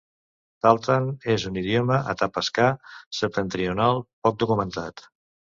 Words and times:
Tahltan 0.65 1.09
és 1.33 1.45
un 1.49 1.59
idioma 1.63 1.99
atapascà 2.15 2.71
septentrional 3.21 4.05
poc 4.29 4.43
documentat. 4.47 5.07